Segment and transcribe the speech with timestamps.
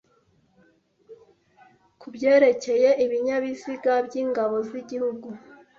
[1.99, 5.27] kubyerekeye ibinyabiziga by'ingabo z'igihugu,